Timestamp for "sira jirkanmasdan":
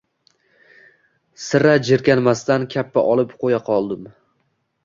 1.43-2.65